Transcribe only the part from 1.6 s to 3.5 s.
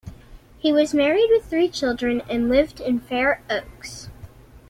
children, and lived in Fair